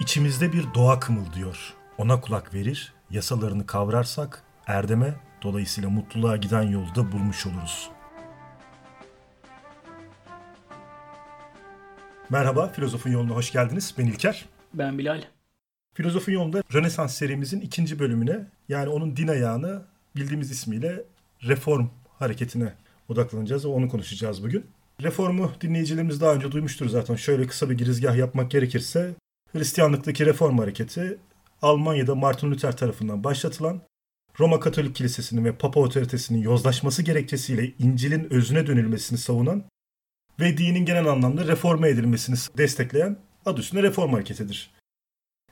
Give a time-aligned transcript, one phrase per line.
[0.00, 1.74] İçimizde bir doğa kımıldıyor.
[1.98, 7.90] Ona kulak verir, yasalarını kavrarsak erdeme, dolayısıyla mutluluğa giden yolda bulmuş oluruz.
[12.30, 13.94] Merhaba, Filozofun Yoluna hoş geldiniz.
[13.98, 14.46] Ben İlker.
[14.74, 15.22] Ben Bilal.
[15.94, 19.82] Filozofun Yolunda Rönesans serimizin ikinci bölümüne, yani onun din ayağına
[20.16, 21.04] bildiğimiz ismiyle
[21.42, 21.86] Reform
[22.18, 22.72] hareketine
[23.08, 24.66] odaklanacağız ve onu konuşacağız bugün.
[25.02, 27.16] Reformu dinleyicilerimiz daha önce duymuştur zaten.
[27.16, 29.14] Şöyle kısa bir girizgah yapmak gerekirse
[29.52, 31.18] Hristiyanlıktaki reform hareketi
[31.62, 33.82] Almanya'da Martin Luther tarafından başlatılan
[34.40, 39.64] Roma Katolik Kilisesi'nin ve Papa otoritesinin yozlaşması gerekçesiyle İncil'in özüne dönülmesini savunan
[40.40, 44.70] ve dinin genel anlamda reforme edilmesini destekleyen adı üstünde reform hareketidir.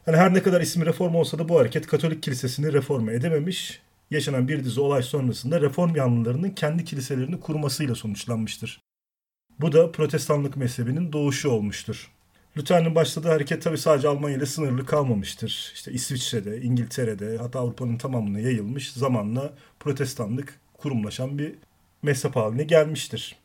[0.07, 4.49] Yani her ne kadar ismi reform olsa da bu hareket Katolik Kilisesi'ni reforme edememiş, yaşanan
[4.49, 8.81] bir dizi olay sonrasında reform yanlılarının kendi kiliselerini kurmasıyla sonuçlanmıştır.
[9.61, 12.11] Bu da protestanlık mezhebinin doğuşu olmuştur.
[12.59, 15.73] Luther'in başladığı hareket tabi sadece Almanya ile sınırlı kalmamıştır.
[15.75, 21.55] İşte İsviçre'de, İngiltere'de hatta Avrupa'nın tamamına yayılmış zamanla protestanlık kurumlaşan bir
[22.03, 23.37] mezhep haline gelmiştir.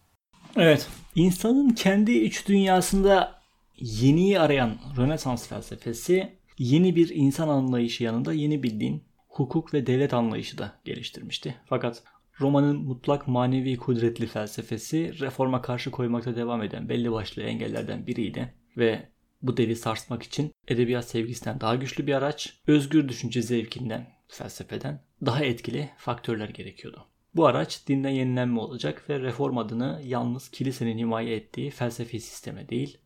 [0.55, 0.88] Evet.
[1.16, 3.42] İnsanın kendi iç dünyasında
[3.80, 10.14] yeniyi arayan Rönesans felsefesi yeni bir insan anlayışı yanında yeni bir din, hukuk ve devlet
[10.14, 11.55] anlayışı da geliştirmişti.
[11.66, 12.03] Fakat
[12.39, 19.10] Roma'nın mutlak manevi kudretli felsefesi reforma karşı koymakta devam eden belli başlı engellerden biriydi ve
[19.42, 25.44] bu devi sarsmak için edebiyat sevgisinden daha güçlü bir araç, özgür düşünce zevkinden, felsefeden daha
[25.44, 27.06] etkili faktörler gerekiyordu.
[27.36, 32.98] Bu araç dinden yenilenme olacak ve reform adını yalnız kilisenin himaye ettiği felsefi sisteme değil,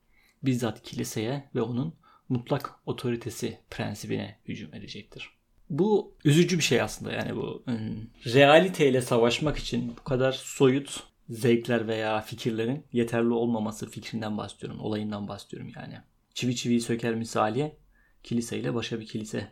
[0.43, 1.93] bizzat kiliseye ve onun
[2.29, 5.29] mutlak otoritesi prensibine hücum edecektir.
[5.69, 11.87] Bu üzücü bir şey aslında yani bu hmm, realiteyle savaşmak için bu kadar soyut zevkler
[11.87, 15.97] veya fikirlerin yeterli olmaması fikrinden bahsediyorum, olayından bahsediyorum yani.
[16.33, 17.77] Çivi çiviyi söker misali
[18.23, 19.51] kiliseyle başka bir kilise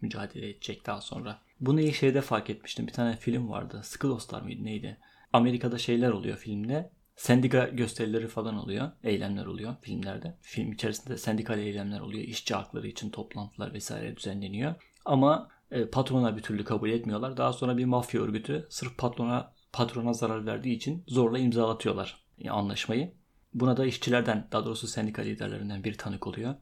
[0.00, 1.40] mücadele edecek daha sonra.
[1.60, 2.86] Bunu iyi şeyde fark etmiştim.
[2.86, 3.80] Bir tane film vardı.
[3.84, 4.98] Sıkı Dostlar mıydı neydi?
[5.32, 6.90] Amerika'da şeyler oluyor filmde.
[7.16, 8.90] Sendika gösterileri falan oluyor.
[9.04, 10.36] Eylemler oluyor filmlerde.
[10.40, 12.22] Film içerisinde sendikal eylemler oluyor.
[12.22, 14.74] İşçi hakları için toplantılar vesaire düzenleniyor.
[15.04, 17.36] Ama e, patrona bir türlü kabul etmiyorlar.
[17.36, 23.12] Daha sonra bir mafya örgütü sırf patrona patrona zarar verdiği için zorla imzalatıyorlar anlaşmayı.
[23.54, 26.54] Buna da işçilerden daha doğrusu sendika liderlerinden bir tanık oluyor.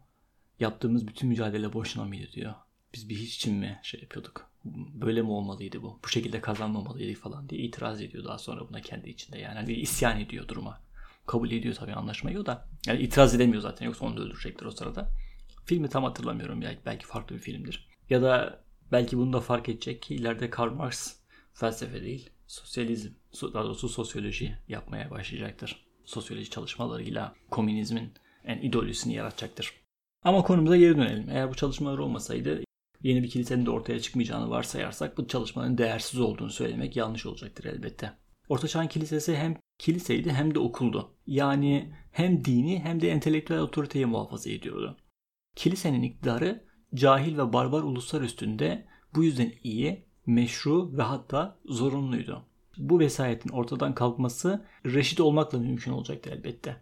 [0.60, 2.54] Yaptığımız bütün mücadele boşuna mıydı diyor.
[2.94, 4.50] Biz bir hiç için mi şey yapıyorduk?
[4.94, 6.00] Böyle mi olmalıydı bu?
[6.04, 9.38] Bu şekilde kazanmamalıydı falan diye itiraz ediyor daha sonra buna kendi içinde.
[9.38, 10.80] Yani hani isyan ediyor duruma.
[11.26, 12.68] Kabul ediyor tabii anlaşmayı o da.
[12.86, 15.10] Yani itiraz edemiyor zaten yoksa onu da öldürecektir o sırada.
[15.64, 17.88] Filmi tam hatırlamıyorum belki, belki farklı bir filmdir.
[18.10, 21.16] Ya da belki bunu da fark edecek ki ileride Karl Marx
[21.54, 23.10] felsefe değil sosyalizm,
[23.54, 25.86] daha doğrusu sosyoloji yapmaya başlayacaktır.
[26.04, 28.12] Sosyoloji çalışmalarıyla komünizmin
[28.44, 29.72] en ideolojisini yaratacaktır.
[30.22, 31.30] Ama konumuza geri dönelim.
[31.30, 32.62] Eğer bu çalışmalar olmasaydı
[33.02, 38.12] yeni bir kilisenin de ortaya çıkmayacağını varsayarsak bu çalışmanın değersiz olduğunu söylemek yanlış olacaktır elbette.
[38.48, 41.14] Orta Çağ Kilisesi hem kiliseydi hem de okuldu.
[41.26, 44.96] Yani hem dini hem de entelektüel otoriteyi muhafaza ediyordu.
[45.56, 46.64] Kilisenin iktidarı
[46.94, 52.42] cahil ve barbar uluslar üstünde bu yüzden iyi meşru ve hatta zorunluydu.
[52.78, 56.76] Bu vesayetin ortadan kalkması reşit olmakla mümkün olacaktı elbette.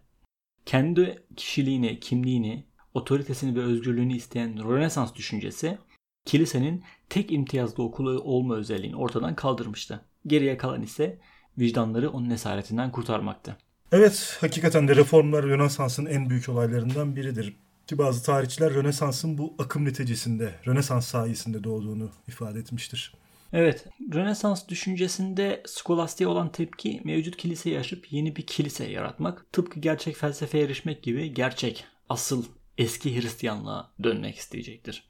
[0.65, 5.77] Kendi kişiliğini, kimliğini, otoritesini ve özgürlüğünü isteyen Rönesans düşüncesi
[6.25, 10.01] kilisenin tek imtiyazlı okulu olma özelliğini ortadan kaldırmıştı.
[10.27, 11.19] Geriye kalan ise
[11.57, 13.57] vicdanları onun esaretinden kurtarmaktı.
[13.91, 17.55] Evet, hakikaten de reformlar Rönesans'ın en büyük olaylarından biridir.
[17.87, 23.13] Ki bazı tarihçiler Rönesans'ın bu akım neticesinde, Rönesans sayesinde doğduğunu ifade etmiştir.
[23.53, 30.15] Evet, Rönesans düşüncesinde skolastiğe olan tepki mevcut kiliseyi aşıp yeni bir kilise yaratmak, tıpkı gerçek
[30.15, 32.45] felsefeye erişmek gibi gerçek, asıl
[32.77, 35.03] eski Hristiyanlığa dönmek isteyecektir.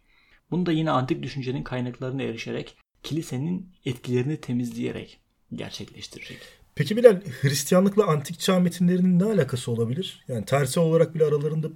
[0.52, 5.20] Bunu da yine antik düşüncenin kaynaklarına erişerek, kilisenin etkilerini temizleyerek
[5.54, 6.38] gerçekleştirecek.
[6.76, 10.26] Peki Bilal, Hristiyanlıkla antik çağ metinlerinin ne alakası olabilir?
[10.28, 11.68] Yani tarihsel olarak bile aralarında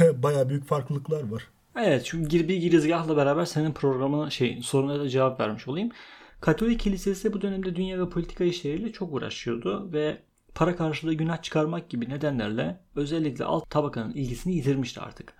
[0.22, 1.48] baya büyük farklılıklar var.
[1.76, 5.90] Evet şu bir girizgahla beraber senin programına şey soruna da cevap vermiş olayım.
[6.40, 10.22] Katolik kilisesi bu dönemde dünya ve politika işleriyle çok uğraşıyordu ve
[10.54, 15.34] para karşılığı günah çıkarmak gibi nedenlerle özellikle alt tabakanın ilgisini yitirmişti artık.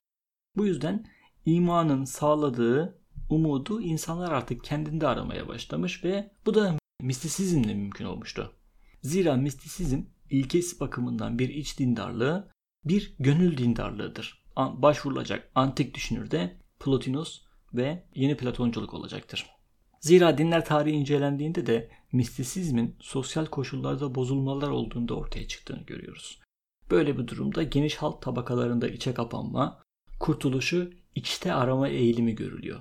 [0.56, 1.06] Bu yüzden
[1.46, 2.98] imanın sağladığı
[3.30, 8.52] umudu insanlar artık kendinde aramaya başlamış ve bu da mistisizmle mümkün olmuştu.
[9.02, 12.50] Zira mistisizm ilkesi bakımından bir iç dindarlığı,
[12.84, 14.37] bir gönül dindarlığıdır.
[14.58, 17.42] Başvurulacak antik düşünürde Plotinus
[17.74, 19.46] ve yeni Platonculuk olacaktır.
[20.00, 26.40] Zira dinler tarihi incelendiğinde de mistisizmin sosyal koşullarda bozulmalar olduğunda ortaya çıktığını görüyoruz.
[26.90, 29.82] Böyle bir durumda geniş halk tabakalarında içe kapanma,
[30.20, 32.80] kurtuluşu içte arama eğilimi görülüyor.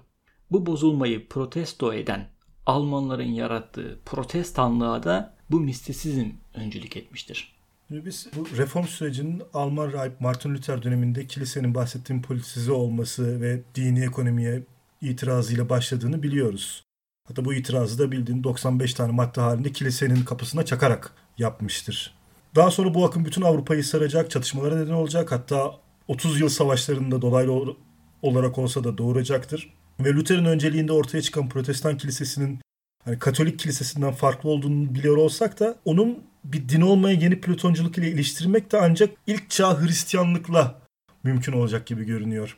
[0.51, 2.29] Bu bozulmayı protesto eden
[2.65, 7.56] Almanların yarattığı protestanlığa da bu mistisizm öncülük etmiştir.
[7.89, 14.03] Biz bu reform sürecinin Alman rahip Martin Luther döneminde kilisenin bahsettiğim politize olması ve dini
[14.03, 14.63] ekonomiye
[15.01, 16.83] itirazıyla başladığını biliyoruz.
[17.27, 22.13] Hatta bu itirazı da bildiğin 95 tane madde halinde kilisenin kapısına çakarak yapmıştır.
[22.55, 25.31] Daha sonra bu akım bütün Avrupa'yı saracak, çatışmalara neden olacak.
[25.31, 25.71] Hatta
[26.07, 27.75] 30 yıl savaşlarında dolaylı
[28.21, 29.73] olarak olsa da doğuracaktır.
[29.99, 32.59] Ve Luther'in önceliğinde ortaya çıkan protestan kilisesinin
[33.05, 38.11] hani Katolik kilisesinden farklı olduğunu biliyor olsak da onun bir din olmaya yeni Platonculuk ile
[38.11, 40.81] iliştirmek de ancak ilk çağ Hristiyanlıkla
[41.23, 42.57] mümkün olacak gibi görünüyor.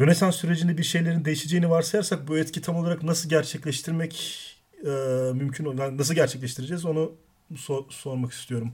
[0.00, 4.44] Rönesans sürecinde bir şeylerin değişeceğini varsayarsak bu etki tam olarak nasıl gerçekleştirmek
[4.84, 4.88] e,
[5.34, 5.98] mümkün olur?
[5.98, 7.12] Nasıl gerçekleştireceğiz onu
[7.54, 8.72] so- sormak istiyorum.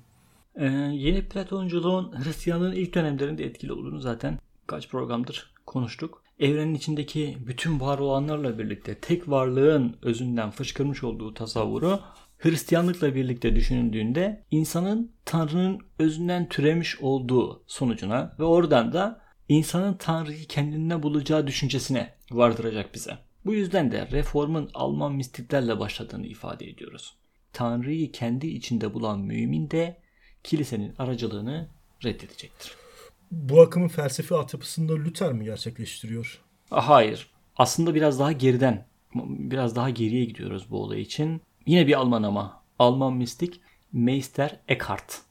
[0.56, 6.22] Ee, yeni Platonculuğun Hristiyanlığın ilk dönemlerinde etkili olduğunu zaten kaç programdır konuştuk.
[6.38, 12.00] Evrenin içindeki bütün var olanlarla birlikte tek varlığın özünden fışkırmış olduğu tasavvuru
[12.44, 21.02] Hristiyanlıkla birlikte düşünüldüğünde insanın Tanrı'nın özünden türemiş olduğu sonucuna ve oradan da insanın Tanrı'yı kendine
[21.02, 23.18] bulacağı düşüncesine vardıracak bize.
[23.46, 27.16] Bu yüzden de reformun Alman mistiklerle başladığını ifade ediyoruz.
[27.52, 30.00] Tanrı'yı kendi içinde bulan mümin de
[30.42, 31.68] kilisenin aracılığını
[32.04, 32.72] reddedecektir.
[33.30, 36.40] Bu akımın felsefi altyapısında Luther mi gerçekleştiriyor?
[36.70, 37.30] Hayır.
[37.56, 41.42] Aslında biraz daha geriden, biraz daha geriye gidiyoruz bu olay için.
[41.66, 42.64] Yine bir Alman ama.
[42.78, 43.60] Alman mistik
[43.92, 45.22] Meister Eckhart.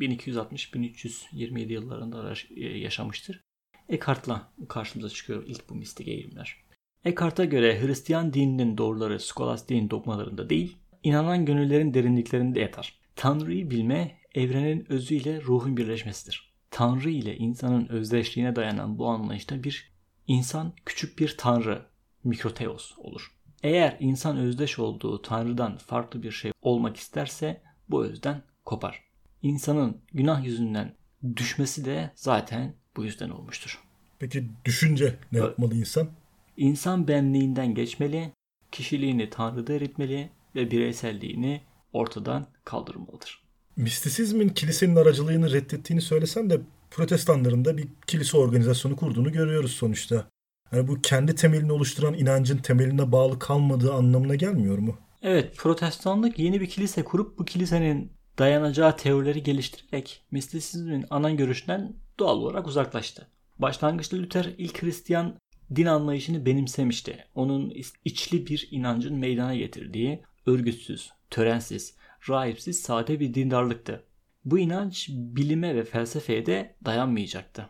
[0.00, 3.40] 1260-1327 yıllarında yaşamıştır.
[3.88, 6.56] Eckhart'la karşımıza çıkıyor ilk bu mistik eğilimler.
[7.04, 12.98] Eckhart'a göre Hristiyan dininin doğruları skolastiğin dogmalarında değil, inanan gönüllerin derinliklerinde yatar.
[13.16, 16.54] Tanrı'yı bilme, evrenin özüyle ruhun birleşmesidir.
[16.70, 19.92] Tanrı ile insanın özdeşliğine dayanan bu anlayışta bir
[20.26, 21.86] insan küçük bir tanrı,
[22.24, 23.32] mikroteos olur.
[23.64, 29.04] Eğer insan özdeş olduğu tanrıdan farklı bir şey olmak isterse bu özden kopar.
[29.42, 30.94] İnsanın günah yüzünden
[31.36, 33.80] düşmesi de zaten bu yüzden olmuştur.
[34.18, 36.08] Peki düşünce ne yapmalı insan?
[36.56, 38.32] İnsan benliğinden geçmeli,
[38.72, 41.60] kişiliğini Tanrı'da eritmeli ve bireyselliğini
[41.92, 43.42] ortadan kaldırmalıdır.
[43.76, 50.33] Mistisizmin kilisenin aracılığını reddettiğini söylesen de protestanların da bir kilise organizasyonu kurduğunu görüyoruz sonuçta.
[50.74, 54.96] Yani bu kendi temelini oluşturan inancın temeline bağlı kalmadığı anlamına gelmiyor mu?
[55.22, 62.36] Evet, protestanlık yeni bir kilise kurup bu kilisenin dayanacağı teorileri geliştirerek mistisizmin ana görüşünden doğal
[62.36, 63.28] olarak uzaklaştı.
[63.58, 65.34] Başlangıçta Luther ilk Hristiyan
[65.76, 67.24] din anlayışını benimsemişti.
[67.34, 67.72] Onun
[68.04, 71.96] içli bir inancın meydana getirdiği örgütsüz, törensiz,
[72.28, 74.04] rahipsiz sade bir dindarlıktı.
[74.44, 77.68] Bu inanç bilime ve felsefeye de dayanmayacaktı.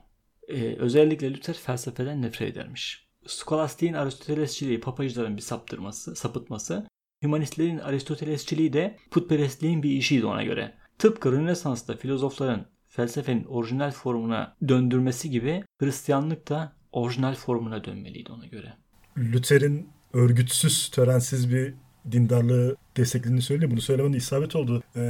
[0.48, 3.06] Ee, özellikle Luther felsefeden nefret edermiş.
[3.26, 6.86] Skolastiğin Aristotelesçiliği papacıların bir saptırması, sapıtması,
[7.22, 10.74] Hümanistlerin Aristotelesçiliği de putperestliğin bir işiydi ona göre.
[10.98, 18.72] Tıpkı Rönesans'ta filozofların felsefenin orijinal formuna döndürmesi gibi Hristiyanlık da orijinal formuna dönmeliydi ona göre.
[19.18, 21.74] Luther'in örgütsüz, törensiz bir
[22.12, 23.70] dindarlığı desteklediğini söyledi.
[23.70, 24.82] Bunu söylemenin isabet oldu.
[24.96, 25.00] Ee,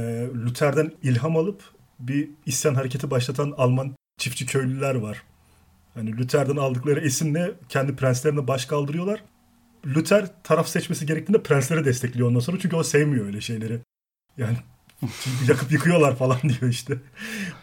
[0.45, 1.63] Luther'den ilham alıp
[1.99, 5.23] bir isyan hareketi başlatan Alman çiftçi köylüler var.
[5.93, 9.23] Hani Luther'den aldıkları esinle kendi prenslerine baş kaldırıyorlar.
[9.85, 13.79] Luther taraf seçmesi gerektiğinde prensleri destekliyor ondan sonra çünkü o sevmiyor öyle şeyleri.
[14.37, 14.57] Yani
[15.47, 16.97] yakıp yıkıyorlar falan diyor işte.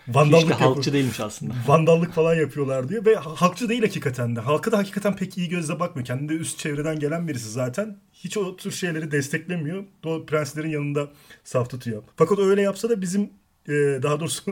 [0.09, 0.95] Vandallık Hiç de halkçı yapıyor.
[0.95, 1.55] değilmiş aslında.
[1.67, 4.41] Vandallık falan yapıyorlar diyor ve halkçı değil hakikaten de.
[4.41, 6.07] Halka da hakikaten pek iyi gözle bakmıyor.
[6.07, 7.99] Kendi de üst çevreden gelen birisi zaten.
[8.13, 9.85] Hiç o tür şeyleri desteklemiyor.
[10.05, 11.11] O prenslerin yanında
[11.45, 12.03] saf tutuyor.
[12.17, 13.23] Fakat öyle yapsa da bizim
[13.69, 14.43] e, daha doğrusu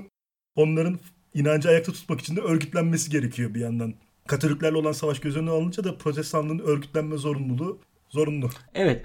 [0.57, 1.00] onların
[1.35, 3.95] inancı ayakta tutmak için de örgütlenmesi gerekiyor bir yandan.
[4.27, 8.51] Katoliklerle olan savaş göz önüne alınca da protestanlığın örgütlenme zorunluluğu zorunlu.
[8.75, 9.05] Evet.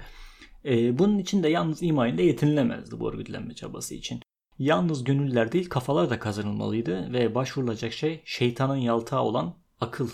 [0.64, 4.20] E, bunun için de yalnız ima ile yetinilemezdi bu örgütlenme çabası için.
[4.58, 10.08] Yalnız gönüller değil kafalar da kazanılmalıydı ve başvurulacak şey şeytanın yaltağı olan akıl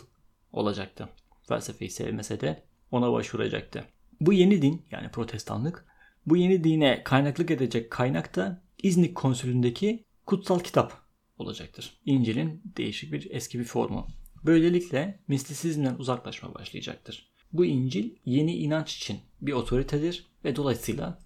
[0.52, 1.08] olacaktı.
[1.48, 3.84] Felsefeyi sevmese de ona başvuracaktı.
[4.20, 5.86] Bu yeni din yani protestanlık
[6.26, 11.01] bu yeni dine kaynaklık edecek kaynak da İznik konsülündeki kutsal kitap
[11.42, 12.00] olacaktır.
[12.04, 14.06] İncil'in değişik bir eski bir formu
[14.44, 17.32] Böylelikle mistisizmden uzaklaşma başlayacaktır.
[17.52, 21.18] Bu İncil yeni inanç için bir otoritedir ve dolayısıyla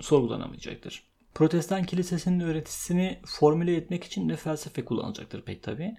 [0.00, 1.02] sorgulanamayacaktır.
[1.34, 5.94] Protestan kilisesinin öğretisini formüle etmek için de felsefe kullanacaktır pek tabi.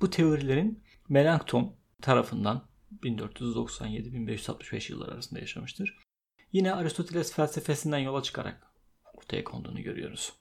[0.00, 2.68] Bu teorilerin Melanchthon tarafından
[3.02, 5.98] 1497-1565 yılları arasında yaşamıştır.
[6.52, 8.66] Yine Aristoteles felsefesinden yola çıkarak
[9.14, 10.32] ortaya konduğunu görüyoruz.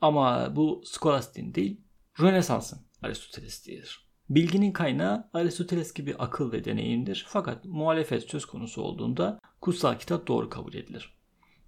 [0.00, 1.83] Ama bu Skolastin değil,
[2.20, 4.04] Rönesans'ın Aristoteles'idir.
[4.30, 10.50] Bilginin kaynağı Aristoteles gibi akıl ve deneyimdir fakat muhalefet söz konusu olduğunda kutsal kitap doğru
[10.50, 11.14] kabul edilir.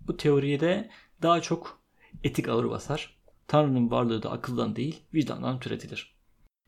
[0.01, 0.91] Bu teoriye de
[1.23, 1.81] daha çok
[2.25, 3.17] etik ağır basar.
[3.47, 6.17] Tanrı'nın varlığı da akıldan değil vicdandan türetilir.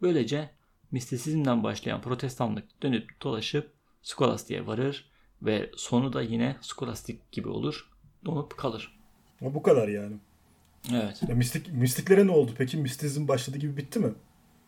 [0.03, 0.51] Böylece
[0.91, 5.11] mistisizmden başlayan protestanlık dönüp dolaşıp skolastiğe varır
[5.43, 7.91] ve sonu da yine skolastik gibi olur.
[8.25, 8.99] Donup kalır.
[9.41, 10.17] Bu kadar yani.
[10.93, 11.21] Evet.
[11.29, 12.77] Ya mistik, mistiklere ne oldu peki?
[12.77, 14.13] Mistizm başladı gibi bitti mi?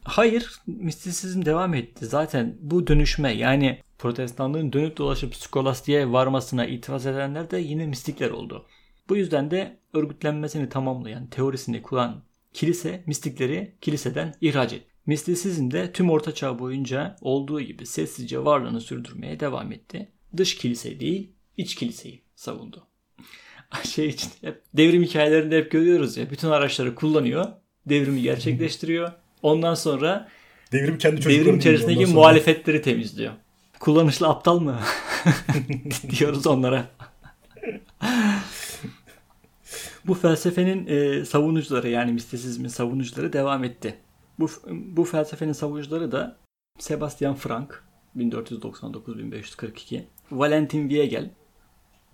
[0.04, 2.06] Hayır, mistisizm devam etti.
[2.06, 8.66] Zaten bu dönüşme yani protestanlığın dönüp dolaşıp skolastiğe varmasına itiraz edenler de yine mistikler oldu.
[9.08, 14.90] Bu yüzden de örgütlenmesini tamamlayan, teorisini kuran kilise mistikleri kiliseden ihraç etti.
[15.06, 20.12] Mistisizm de tüm Orta Çağ boyunca olduğu gibi sessizce varlığını sürdürmeye devam etti.
[20.36, 22.86] Dış kilise değil, iç kiliseyi savundu.
[23.88, 27.46] Şey için hep devrim hikayelerinde hep görüyoruz ya bütün araçları kullanıyor,
[27.86, 29.12] devrimi gerçekleştiriyor.
[29.42, 30.28] Ondan sonra
[30.72, 33.32] devrim kendi devrim içerisindeki muhalefetleri temizliyor.
[33.80, 34.80] Kullanışlı aptal mı?
[36.18, 36.86] diyoruz onlara.
[40.06, 43.96] Bu felsefenin e, savunucuları yani mistisizmin savunucuları devam etti.
[44.38, 46.36] Bu, bu felsefenin savunucuları da
[46.78, 47.84] Sebastian Frank
[48.16, 51.30] 1499-1542, Valentin Weigel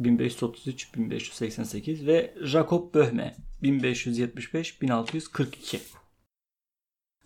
[0.01, 5.79] 1533-1588 ve Jacob Böhme 1575-1642.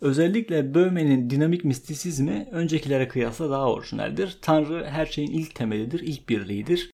[0.01, 4.37] Özellikle Böhme'nin dinamik mistisizmi öncekilere kıyasla daha orijinaldir.
[4.41, 6.91] Tanrı her şeyin ilk temelidir, ilk birliğidir.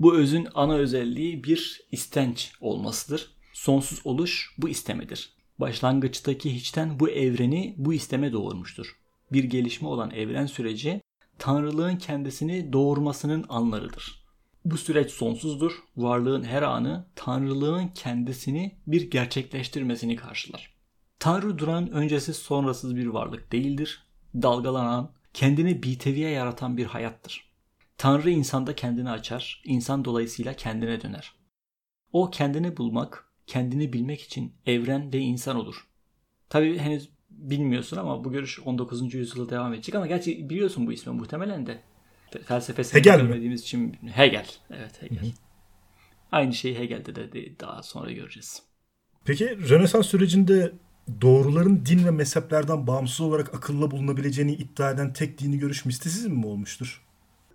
[0.00, 3.30] Bu özün ana özelliği bir istenç olmasıdır.
[3.52, 5.36] Sonsuz oluş bu istemedir.
[5.58, 8.96] Başlangıçtaki hiçten bu evreni bu isteme doğurmuştur.
[9.32, 11.00] Bir gelişme olan evren süreci
[11.38, 14.25] tanrılığın kendisini doğurmasının anlarıdır.
[14.66, 15.72] Bu süreç sonsuzdur.
[15.96, 20.74] Varlığın her anı tanrılığın kendisini bir gerçekleştirmesini karşılar.
[21.18, 24.06] Tanrı duran öncesiz sonrasız bir varlık değildir.
[24.34, 27.50] Dalgalanan, kendini biteviye yaratan bir hayattır.
[27.98, 31.34] Tanrı insanda kendini açar, insan dolayısıyla kendine döner.
[32.12, 35.86] O kendini bulmak, kendini bilmek için evren ve insan olur.
[36.48, 39.14] Tabi henüz bilmiyorsun ama bu görüş 19.
[39.14, 41.82] yüzyılda devam edecek ama gerçi biliyorsun bu ismi muhtemelen de.
[42.44, 44.46] Felsefesini Hegel görmediğimiz için Hegel.
[44.70, 45.22] Evet Hegel.
[45.22, 45.30] Hı hı.
[46.32, 48.62] Aynı şeyi Hegel'de de daha sonra göreceğiz.
[49.24, 50.72] Peki Rönesans sürecinde
[51.20, 56.46] doğruların din ve mezheplerden bağımsız olarak akılla bulunabileceğini iddia eden tek dini görüş mistisizm mi
[56.46, 57.06] olmuştur?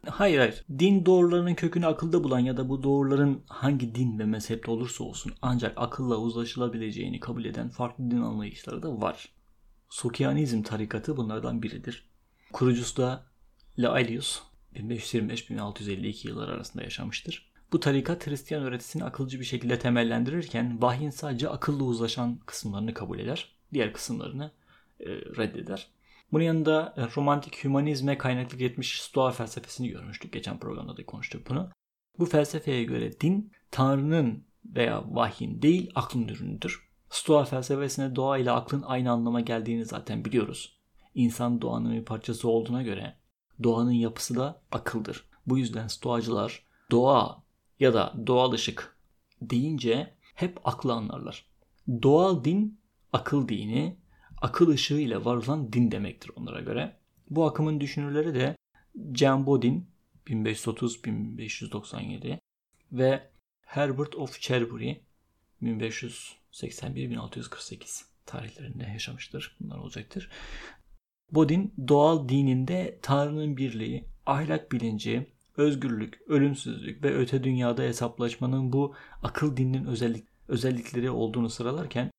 [0.05, 0.65] Hayır hayır.
[0.79, 5.33] Din doğrularının kökünü akılda bulan ya da bu doğruların hangi din ve mezhepte olursa olsun
[5.41, 9.29] ancak akılla uzlaşılabileceğini kabul eden farklı din anlayışları da var.
[9.89, 12.05] Sokyanizm tarikatı bunlardan biridir.
[12.53, 13.23] Kurucusu da
[13.77, 14.41] Laelius
[14.75, 17.51] 1525-1652 yıllar arasında yaşamıştır.
[17.71, 23.55] Bu tarikat Hristiyan öğretisini akılcı bir şekilde temellendirirken vahyin sadece akılla uzlaşan kısımlarını kabul eder.
[23.73, 24.51] Diğer kısımlarını
[24.99, 25.87] e, reddeder.
[26.31, 30.33] Bunun yanında e, romantik hümanizme kaynaklık etmiş Stoa felsefesini görmüştük.
[30.33, 31.71] Geçen programda da konuştuk bunu.
[32.19, 36.89] Bu felsefeye göre din Tanrı'nın veya vahyin değil aklın ürünüdür.
[37.09, 40.79] Stoa felsefesine doğa ile aklın aynı anlama geldiğini zaten biliyoruz.
[41.15, 43.20] İnsan doğanın bir parçası olduğuna göre
[43.63, 45.25] doğanın yapısı da akıldır.
[45.47, 47.43] Bu yüzden stoacılar doğa
[47.79, 48.97] ya da doğal ışık
[49.41, 51.45] deyince hep aklı anlarlar.
[52.03, 52.79] Doğal din
[53.13, 53.97] akıl dini,
[54.41, 56.97] akıl ışığı ile var olan din demektir onlara göre.
[57.29, 58.55] Bu akımın düşünürleri de
[59.15, 59.89] Jean Bodin
[60.27, 62.39] 1530-1597
[62.91, 63.31] ve
[63.65, 65.01] Herbert of Cherbury
[65.63, 69.57] 1581-1648 tarihlerinde yaşamıştır.
[69.59, 70.29] Bunlar olacaktır.
[71.31, 79.57] Bodin doğal dininde Tanrı'nın birliği, ahlak bilinci, özgürlük, ölümsüzlük ve öte dünyada hesaplaşmanın bu akıl
[79.57, 82.11] dininin özellik, özellikleri olduğunu sıralarken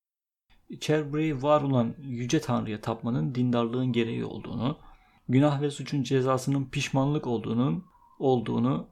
[0.80, 4.78] Cherbury var olan yüce tanrıya tapmanın dindarlığın gereği olduğunu,
[5.28, 7.84] günah ve suçun cezasının pişmanlık olduğunun
[8.18, 8.86] olduğunu,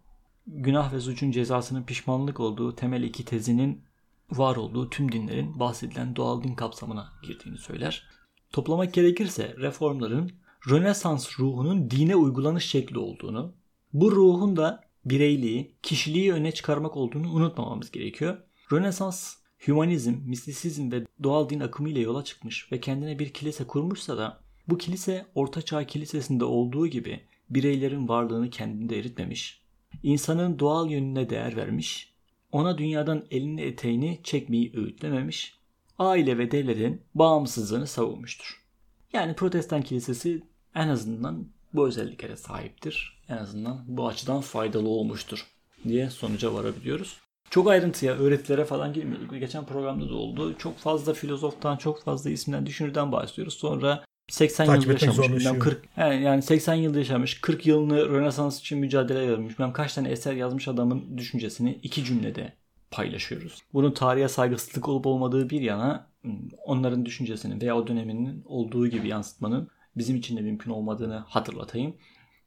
[0.47, 3.85] günah ve suçun cezasının pişmanlık olduğu temel iki tezinin
[4.31, 8.20] var olduğu tüm dinlerin bahsedilen doğal din kapsamına girdiğini söyler.
[8.53, 10.33] Toplamak gerekirse reformların
[10.71, 13.55] Rönesans ruhunun dine uygulanış şekli olduğunu,
[13.93, 18.39] bu ruhun da bireyliği, kişiliği öne çıkarmak olduğunu unutmamamız gerekiyor.
[18.73, 24.19] Rönesans hümanizm, mistisizm ve doğal din akımı ile yola çıkmış ve kendine bir kilise kurmuşsa
[24.19, 29.63] da Bu kilise Ortaçağ Kilisesi'nde olduğu gibi bireylerin varlığını kendinde eritmemiş,
[30.03, 32.13] insanın doğal yönüne değer vermiş,
[32.53, 35.60] ona dünyadan elini eteğini çekmeyi öğütlememiş,
[36.01, 38.61] aile ve devletin bağımsızlığını savunmuştur.
[39.13, 40.43] Yani Protestan Kilisesi
[40.75, 43.23] en azından bu özelliklere sahiptir.
[43.29, 45.47] En azından bu açıdan faydalı olmuştur
[45.89, 47.17] diye sonuca varabiliyoruz.
[47.51, 49.39] Çok ayrıntıya, öğretilere falan girmiyoruz.
[49.39, 50.55] Geçen programda da oldu.
[50.59, 53.55] Çok fazla filozoftan, çok fazla isimden, düşünürden bahsediyoruz.
[53.55, 55.29] Sonra 80 Takip yıl yaşamış.
[55.29, 57.41] bilmem 40 yani yani 80 yıl yaşamış.
[57.41, 59.59] 40 yılını Rönesans için mücadele vermiş.
[59.59, 62.60] Ben kaç tane eser yazmış adamın düşüncesini iki cümlede
[62.91, 63.63] paylaşıyoruz.
[63.73, 66.07] Bunun tarihe saygısızlık olup olmadığı bir yana
[66.65, 71.97] onların düşüncesini veya o döneminin olduğu gibi yansıtmanın bizim için de mümkün olmadığını hatırlatayım.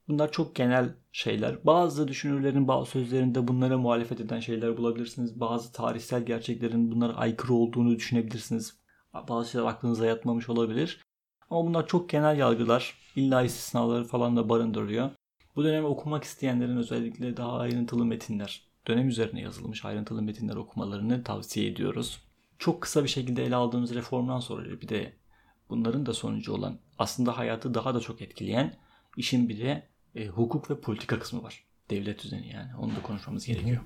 [0.08, 1.66] Bunlar çok genel şeyler.
[1.66, 5.40] Bazı düşünürlerin bazı sözlerinde bunlara muhalefet eden şeyler bulabilirsiniz.
[5.40, 8.78] Bazı tarihsel gerçeklerin bunlara aykırı olduğunu düşünebilirsiniz.
[9.30, 11.02] Bazı şeyler aklınıza yatmamış olabilir.
[11.50, 12.98] Ama bunlar çok genel yargılar.
[13.16, 15.10] İlla istisnaları falan da barındırıyor.
[15.56, 21.68] Bu dönemi okumak isteyenlerin özellikle daha ayrıntılı metinler, dönem üzerine yazılmış ayrıntılı metinler okumalarını tavsiye
[21.68, 22.20] ediyoruz.
[22.60, 25.14] Çok kısa bir şekilde ele aldığımız reformdan sonra bir de
[25.70, 28.78] bunların da sonucu olan aslında hayatı daha da çok etkileyen
[29.18, 31.64] işin bir de e, hukuk ve politika kısmı var.
[31.90, 32.76] Devlet düzeni yani.
[32.76, 33.82] Onu da konuşmamız gerekiyor.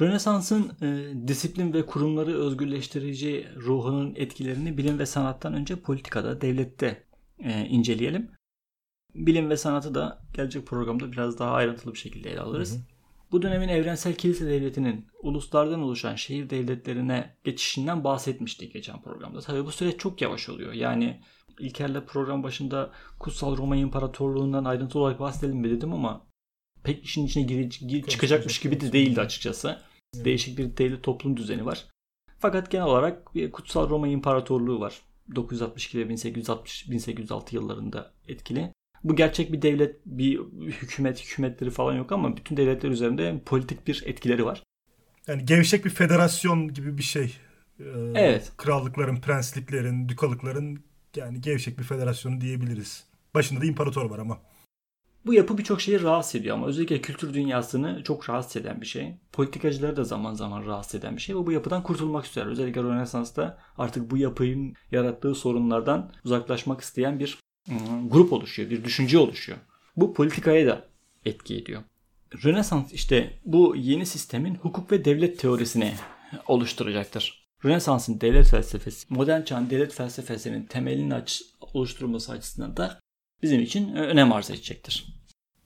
[0.00, 7.04] Rönesans'ın e, disiplin ve kurumları özgürleştirici ruhunun etkilerini bilim ve sanattan önce politikada, devlette
[7.38, 8.30] e, inceleyelim.
[9.14, 12.72] Bilim ve sanatı da gelecek programda biraz daha ayrıntılı bir şekilde ele alırız.
[12.72, 12.89] Hı hı.
[13.32, 19.40] Bu dönemin evrensel kilise devletinin uluslardan oluşan şehir devletlerine geçişinden bahsetmiştik geçen programda.
[19.40, 20.72] Tabii bu süreç çok yavaş oluyor.
[20.72, 21.20] Yani
[21.58, 26.26] İlker'le program başında Kutsal Roma İmparatorluğu'ndan ayrıntılı olarak bahsedelim mi dedim ama
[26.84, 29.78] pek işin içine gire, gire, çıkacakmış gibi de değildi açıkçası.
[30.14, 31.86] Değişik bir devlet toplum düzeni var.
[32.38, 35.02] Fakat genel olarak bir Kutsal Roma İmparatorluğu var.
[35.34, 38.72] 962 ve 1860 1806 yıllarında etkili.
[39.04, 44.02] Bu gerçek bir devlet, bir hükümet, hükümetleri falan yok ama bütün devletler üzerinde politik bir
[44.06, 44.62] etkileri var.
[45.26, 47.36] Yani gevşek bir federasyon gibi bir şey.
[47.80, 48.52] Ee, evet.
[48.56, 50.84] Krallıkların, prensliklerin, dükalıkların
[51.16, 53.04] yani gevşek bir federasyonu diyebiliriz.
[53.34, 54.38] Başında da imparator var ama.
[55.26, 59.14] Bu yapı birçok şeyi rahatsız ediyor ama özellikle kültür dünyasını çok rahatsız eden bir şey.
[59.32, 62.46] Politikacıları da zaman zaman rahatsız eden bir şey ve bu yapıdan kurtulmak ister.
[62.46, 67.38] Özellikle Rönesans'ta artık bu yapının yarattığı sorunlardan uzaklaşmak isteyen bir
[68.06, 69.58] grup oluşuyor, bir düşünce oluşuyor.
[69.96, 70.88] Bu politikaya da
[71.24, 71.82] etki ediyor.
[72.44, 75.92] Rönesans işte bu yeni sistemin hukuk ve devlet teorisini
[76.46, 77.46] oluşturacaktır.
[77.64, 83.00] Rönesans'ın devlet felsefesi, modern çağın devlet felsefesinin temelini aç, oluşturulması açısından da
[83.42, 85.06] bizim için önem arz edecektir.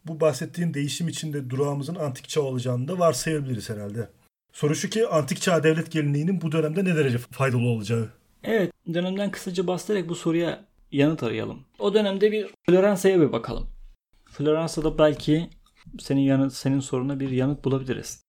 [0.04, 4.11] Bu bahsettiğin değişim içinde durağımızın antik çağ olacağını da varsayabiliriz herhalde.
[4.52, 8.11] Soru şu ki antik çağ devlet geleneğinin bu dönemde ne derece faydalı olacağı.
[8.44, 11.64] Evet, dönemden kısaca bahsederek bu soruya yanıt arayalım.
[11.78, 13.70] O dönemde bir Floransa'ya bir bakalım.
[14.24, 15.50] Floransa'da belki
[15.98, 18.24] senin yanıt, senin soruna bir yanıt bulabiliriz.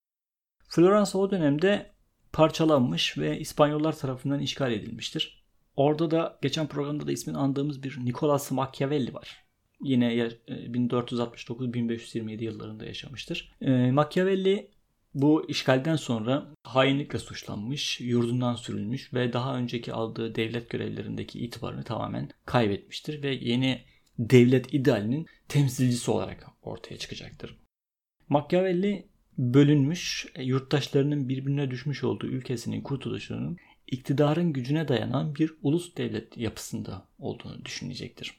[0.67, 1.91] Floransa o dönemde
[2.33, 5.45] parçalanmış ve İspanyollar tarafından işgal edilmiştir.
[5.75, 9.45] Orada da geçen programda da ismini andığımız bir Nicolas Machiavelli var.
[9.81, 13.55] Yine 1469-1527 e, yıllarında yaşamıştır.
[13.61, 14.71] E, Machiavelli
[15.15, 22.29] bu işgalden sonra hainlikle suçlanmış, yurdundan sürülmüş ve daha önceki aldığı devlet görevlerindeki itibarını tamamen
[22.45, 23.81] kaybetmiştir ve yeni
[24.19, 27.57] devlet idealinin temsilcisi olarak ortaya çıkacaktır.
[28.29, 37.07] Machiavelli bölünmüş, yurttaşlarının birbirine düşmüş olduğu ülkesinin kurtuluşunun iktidarın gücüne dayanan bir ulus devlet yapısında
[37.19, 38.33] olduğunu düşünecektir.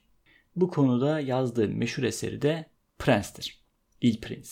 [0.57, 2.67] Bu konuda yazdığı meşhur eseri de
[2.99, 3.59] Prens'tir.
[4.01, 4.51] Il Prince.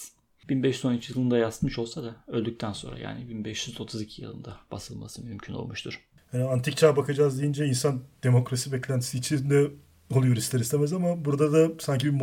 [0.48, 6.00] 1513 yılında yazmış olsa da öldükten sonra yani 1532 yılında basılması mümkün olmuştur.
[6.32, 9.70] Yani antik çağ bakacağız deyince insan demokrasi beklentisi içinde
[10.14, 12.20] oluyor ister istemez ama burada da sanki bir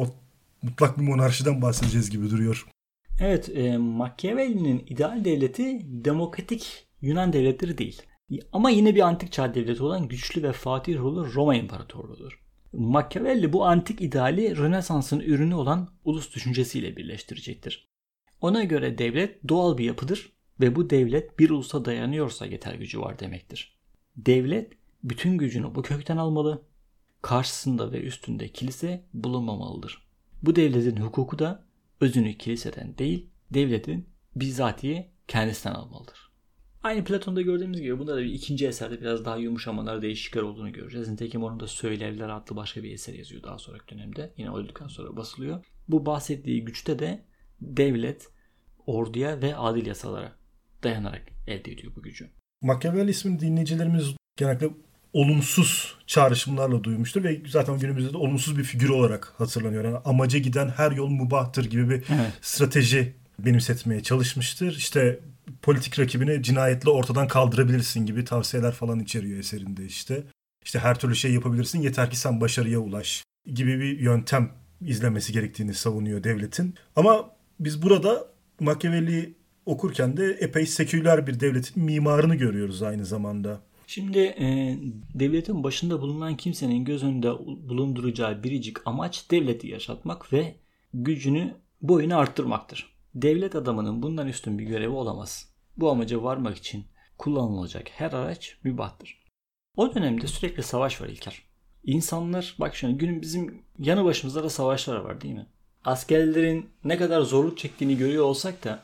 [0.61, 2.67] mutlak bir monarşiden bahsedeceğiz gibi duruyor.
[3.19, 8.01] Evet, e, Machiavelli'nin ideal devleti demokratik Yunan devletleri değil.
[8.51, 12.39] Ama yine bir antik çağ devleti olan güçlü ve fatih ruhlu Roma İmparatorluğu'dur.
[12.73, 17.90] Machiavelli bu antik ideali Rönesans'ın ürünü olan ulus düşüncesiyle birleştirecektir.
[18.41, 23.19] Ona göre devlet doğal bir yapıdır ve bu devlet bir ulusa dayanıyorsa yeter gücü var
[23.19, 23.77] demektir.
[24.17, 24.73] Devlet
[25.03, 26.61] bütün gücünü bu kökten almalı,
[27.21, 30.07] karşısında ve üstünde kilise bulunmamalıdır.
[30.43, 31.63] Bu devletin hukuku da
[32.01, 36.31] özünü kiliseden değil, devletin bizzatihi kendisinden almalıdır.
[36.83, 41.09] Aynı Platon'da gördüğümüz gibi bunda da bir ikinci eserde biraz daha yumuşamalar, değişiklikler olduğunu göreceğiz.
[41.09, 44.33] Nitekim onun da Söylevler adlı başka bir eser yazıyor daha sonraki dönemde.
[44.37, 45.65] Yine öldükten sonra basılıyor.
[45.87, 47.25] Bu bahsettiği güçte de
[47.61, 48.27] devlet
[48.85, 50.31] orduya ve adil yasalara
[50.83, 52.29] dayanarak elde ediyor bu gücü.
[52.61, 54.69] Machiavelli ismini dinleyicilerimiz genellikle
[55.13, 59.83] olumsuz çağrışımlarla duymuştur ve zaten günümüzde de olumsuz bir figür olarak hatırlanıyor.
[59.83, 62.33] Yani amaca giden her yol mubahtır gibi bir evet.
[62.41, 64.75] strateji benimsetmeye çalışmıştır.
[64.77, 65.19] İşte
[65.61, 70.23] politik rakibini cinayetle ortadan kaldırabilirsin gibi tavsiyeler falan içeriyor eserinde işte.
[70.65, 75.73] İşte her türlü şey yapabilirsin yeter ki sen başarıya ulaş gibi bir yöntem izlemesi gerektiğini
[75.73, 76.75] savunuyor devletin.
[76.95, 78.27] Ama biz burada
[78.59, 83.61] Machiavelli okurken de epey seküler bir devletin mimarını görüyoruz aynı zamanda.
[83.87, 84.77] Şimdi e,
[85.13, 87.31] devletin başında bulunan kimsenin göz önünde
[87.69, 90.55] bulunduracağı biricik amaç devleti yaşatmak ve
[90.93, 92.93] gücünü boyunu arttırmaktır.
[93.15, 95.53] Devlet adamının bundan üstün bir görevi olamaz.
[95.77, 96.85] Bu amaca varmak için
[97.17, 99.21] kullanılacak her araç mübahtır.
[99.75, 101.41] O dönemde sürekli savaş var İlker.
[101.83, 105.47] İnsanlar bak şimdi günün bizim yanı başımızda da savaşlar var değil mi?
[105.85, 108.83] Askerlerin ne kadar zorluk çektiğini görüyor olsak da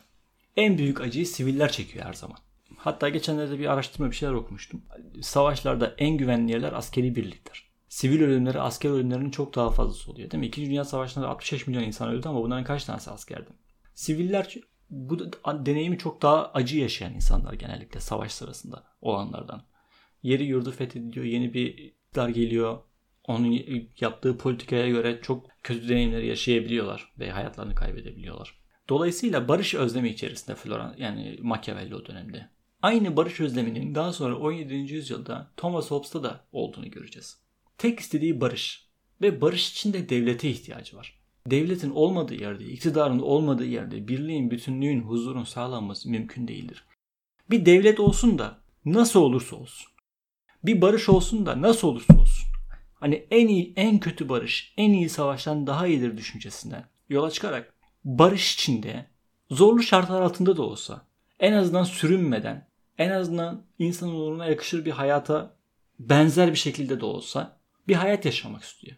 [0.56, 2.38] en büyük acıyı siviller çekiyor her zaman.
[2.76, 4.82] Hatta geçenlerde bir araştırma bir şeyler okumuştum.
[5.22, 7.68] Savaşlarda en güvenli yerler askeri birlikler.
[7.88, 10.46] Sivil ölümleri asker ölümlerinin çok daha fazlası oluyor değil mi?
[10.46, 13.50] İkinci Dünya Savaşı'nda 65 milyon insan öldü ama bunların kaç tanesi askerdi?
[13.94, 14.54] Siviller
[14.90, 19.62] bu deneyimi çok daha acı yaşayan insanlar genellikle savaş sırasında olanlardan.
[20.22, 22.78] Yeri yurdu fethediliyor, yeni bir iktidar geliyor.
[23.28, 23.60] Onun
[24.00, 28.58] yaptığı politikaya göre çok kötü deneyimleri yaşayabiliyorlar ve hayatlarını kaybedebiliyorlar.
[28.88, 32.48] Dolayısıyla barış özlemi içerisinde Floran yani Machiavelli o dönemde.
[32.82, 34.74] Aynı barış özleminin daha sonra 17.
[34.74, 37.38] yüzyılda Thomas Hobbes'ta da olduğunu göreceğiz.
[37.78, 38.88] Tek istediği barış
[39.22, 41.18] ve barış için de devlete ihtiyacı var.
[41.46, 46.84] Devletin olmadığı yerde, iktidarın olmadığı yerde birliğin, bütünlüğün, huzurun sağlanması mümkün değildir.
[47.50, 49.86] Bir devlet olsun da nasıl olursa olsun.
[50.64, 52.47] Bir barış olsun da nasıl olursa olsun.
[53.00, 58.54] Hani en iyi, en kötü barış, en iyi savaştan daha iyidir düşüncesinden yola çıkarak barış
[58.54, 59.06] içinde
[59.50, 61.06] zorlu şartlar altında da olsa
[61.40, 65.56] en azından sürünmeden, en azından insan onuruna yakışır bir hayata
[65.98, 67.58] benzer bir şekilde de olsa
[67.88, 68.96] bir hayat yaşamak istiyor.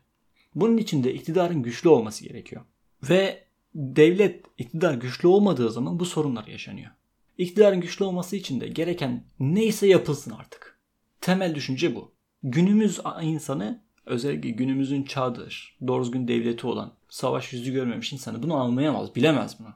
[0.54, 2.62] Bunun için de iktidarın güçlü olması gerekiyor.
[3.02, 6.90] Ve devlet iktidar güçlü olmadığı zaman bu sorunlar yaşanıyor.
[7.38, 10.80] İktidarın güçlü olması için de gereken neyse yapılsın artık.
[11.20, 12.12] Temel düşünce bu.
[12.42, 19.56] Günümüz insanı özellikle günümüzün çağdaş, doğru devleti olan, savaş yüzü görmemiş insanı bunu anlayamaz, bilemez
[19.60, 19.68] bunu.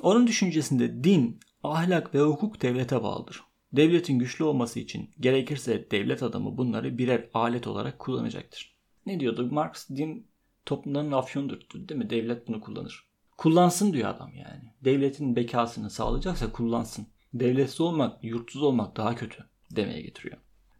[0.00, 3.42] Onun düşüncesinde din, ahlak ve hukuk devlete bağlıdır.
[3.72, 8.76] Devletin güçlü olması için gerekirse devlet adamı bunları birer alet olarak kullanacaktır.
[9.06, 9.48] Ne diyordu?
[9.50, 10.26] Marx din
[10.66, 12.10] toplumların afyonudur değil mi?
[12.10, 13.06] Devlet bunu kullanır.
[13.38, 14.72] Kullansın diyor adam yani.
[14.84, 17.06] Devletin bekasını sağlayacaksa kullansın.
[17.34, 20.36] Devletsiz olmak, yurtsuz olmak daha kötü demeye getiriyor.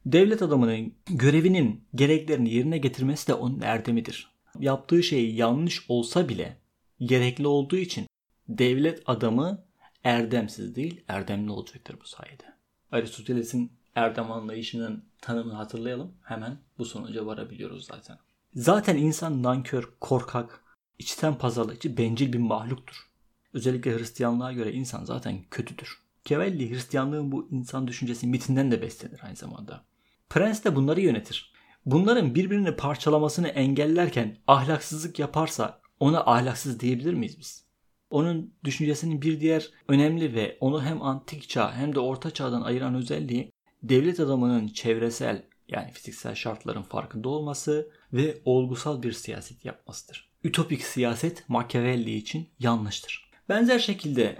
[0.06, 4.30] Devlet adamının görevinin gereklerini yerine getirmesi de onun erdemidir.
[4.58, 6.56] Yaptığı şey yanlış olsa bile
[7.00, 8.06] gerekli olduğu için
[8.48, 9.64] devlet adamı
[10.04, 12.44] erdemsiz değil erdemli olacaktır bu sayede.
[12.92, 16.14] Aristoteles'in erdem anlayışının tanımını hatırlayalım.
[16.22, 18.18] Hemen bu sonuca varabiliyoruz zaten.
[18.54, 20.64] Zaten insan nankör, korkak,
[20.98, 23.10] içten pazarlıkçı, bencil bir mahluktur.
[23.52, 25.98] Özellikle Hristiyanlığa göre insan zaten kötüdür.
[26.24, 29.84] Kevelli Hristiyanlığın bu insan düşüncesi mitinden de beslenir aynı zamanda.
[30.28, 31.52] Prens de bunları yönetir.
[31.86, 37.66] Bunların birbirini parçalamasını engellerken ahlaksızlık yaparsa ona ahlaksız diyebilir miyiz biz?
[38.10, 42.94] Onun düşüncesinin bir diğer önemli ve onu hem antik çağ hem de orta çağdan ayıran
[42.94, 50.30] özelliği devlet adamının çevresel yani fiziksel şartların farkında olması ve olgusal bir siyaset yapmasıdır.
[50.44, 53.30] Ütopik siyaset Machiavelli için yanlıştır.
[53.48, 54.38] Benzer şekilde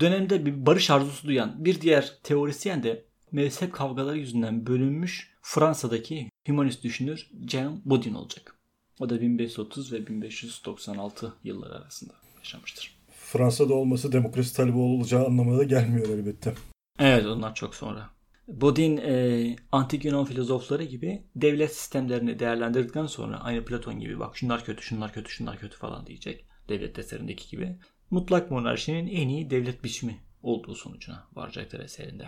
[0.00, 6.84] dönemde bir barış arzusu duyan bir diğer teorisyen de mezhep kavgaları yüzünden bölünmüş Fransa'daki humanist
[6.84, 8.54] düşünür Jean Bodin olacak.
[9.00, 12.98] O da 1530 ve 1596 yılları arasında yaşamıştır.
[13.10, 16.54] Fransa'da olması demokrasi talebi olacağı anlamına da gelmiyor elbette.
[16.98, 18.10] Evet onlar çok sonra.
[18.48, 24.64] Bodin e, antik Yunan filozofları gibi devlet sistemlerini değerlendirdikten sonra aynı Platon gibi bak şunlar
[24.64, 26.44] kötü şunlar kötü şunlar kötü falan diyecek.
[26.68, 27.76] Devlet eserindeki gibi.
[28.10, 32.26] Mutlak monarşinin en iyi devlet biçimi olduğu sonucuna varacaktır eserinde.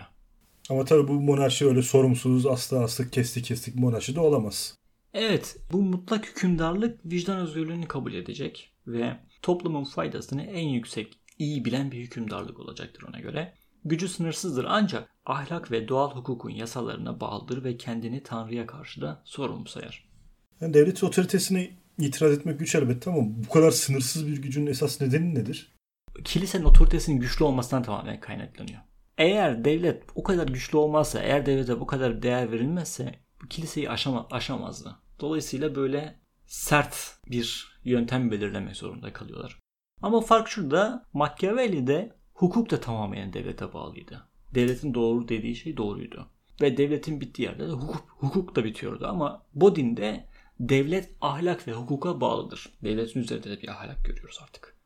[0.71, 4.77] Ama tabii bu monarşi öyle sorumsuz, asla asla kestik kestik monarşi de olamaz.
[5.13, 11.91] Evet, bu mutlak hükümdarlık vicdan özgürlüğünü kabul edecek ve toplumun faydasını en yüksek, iyi bilen
[11.91, 13.53] bir hükümdarlık olacaktır ona göre.
[13.85, 19.69] Gücü sınırsızdır ancak ahlak ve doğal hukukun yasalarına bağlıdır ve kendini Tanrı'ya karşı da sorumlu
[19.69, 20.09] sayar.
[20.61, 25.35] Yani devlet otoritesine itiraz etmek güç elbette ama bu kadar sınırsız bir gücün esas nedeni
[25.35, 25.75] nedir?
[26.23, 28.79] Kilisenin otoritesinin güçlü olmasından tamamen kaynaklanıyor.
[29.21, 33.15] Eğer devlet o kadar güçlü olmazsa, eğer devlete bu kadar değer verilmezse
[33.49, 34.97] kiliseyi aşama, aşamazdı.
[35.19, 39.59] Dolayısıyla böyle sert bir yöntem belirlemek zorunda kalıyorlar.
[40.01, 44.27] Ama fark şurada Machiavelli'de hukuk da tamamen devlete bağlıydı.
[44.55, 46.27] Devletin doğru dediği şey doğruydu.
[46.61, 50.29] ve devletin bittiği yerde de hukuk, hukuk da bitiyordu ama Bodin'de
[50.59, 52.73] devlet ahlak ve hukuka bağlıdır.
[52.83, 54.80] Devletin üzerinde de bir ahlak görüyoruz artık.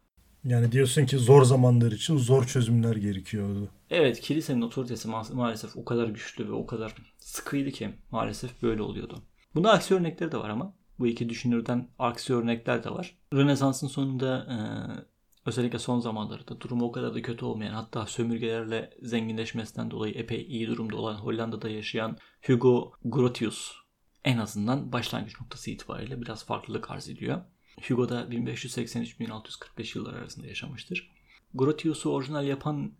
[0.45, 3.69] Yani diyorsun ki zor zamanlar için zor çözümler gerekiyordu.
[3.89, 8.81] Evet kilisenin otoritesi ma- maalesef o kadar güçlü ve o kadar sıkıydı ki maalesef böyle
[8.81, 9.23] oluyordu.
[9.55, 13.17] Bunda aksi örnekleri de var ama bu iki düşünürden aksi örnekler de var.
[13.33, 14.57] Rönesans'ın sonunda e,
[15.45, 20.67] özellikle son zamanlarda durumu o kadar da kötü olmayan hatta sömürgelerle zenginleşmesinden dolayı epey iyi
[20.67, 23.71] durumda olan Hollanda'da yaşayan Hugo Grotius
[24.25, 27.41] en azından başlangıç noktası itibariyle biraz farklılık arz ediyor.
[27.87, 31.11] Hugo da 1583-1645 yılları arasında yaşamıştır.
[31.53, 32.91] Grotius'u orijinal yapan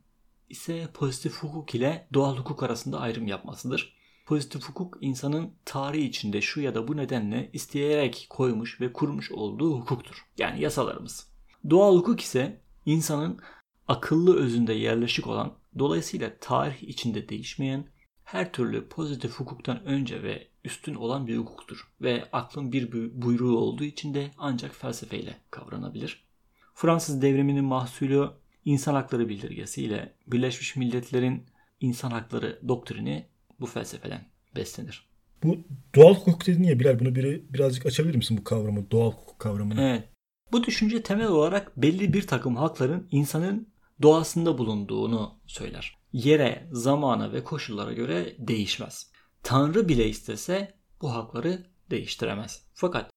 [0.50, 3.96] ise pozitif hukuk ile doğal hukuk arasında ayrım yapmasıdır.
[4.26, 9.80] Pozitif hukuk insanın tarihi içinde şu ya da bu nedenle isteyerek koymuş ve kurmuş olduğu
[9.80, 10.26] hukuktur.
[10.38, 11.28] Yani yasalarımız.
[11.70, 13.40] Doğal hukuk ise insanın
[13.88, 17.88] akıllı özünde yerleşik olan, dolayısıyla tarih içinde değişmeyen,
[18.24, 23.84] her türlü pozitif hukuktan önce ve üstün olan bir hukuktur ve aklın bir buyruğu olduğu
[23.84, 26.25] için de ancak felsefeyle kavranabilir.
[26.73, 28.30] Fransız devriminin mahsulü
[28.65, 31.43] insan hakları bildirgesiyle Birleşmiş Milletler'in
[31.80, 33.25] insan hakları doktrini
[33.60, 34.25] bu felsefeden
[34.56, 35.10] beslenir.
[35.43, 35.58] Bu
[35.95, 39.82] doğal hukuk dedin ya Bilal bunu biri birazcık açabilir misin bu kavramı doğal hukuk kavramını?
[39.82, 40.10] Evet.
[40.51, 43.67] Bu düşünce temel olarak belli bir takım hakların insanın
[44.01, 45.97] doğasında bulunduğunu söyler.
[46.13, 49.12] Yere, zamana ve koşullara göre değişmez.
[49.45, 52.63] Tanrı bile istese bu hakları değiştiremez.
[52.73, 53.10] Fakat